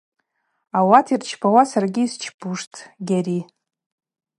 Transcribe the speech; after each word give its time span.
Ауат 0.77 1.05
йырчпауа 1.11 1.63
саргьи 1.71 2.03
йсчпуштӏ, 2.05 2.79
Гьари. 3.07 3.39